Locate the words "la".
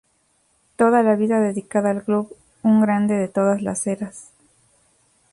1.03-1.15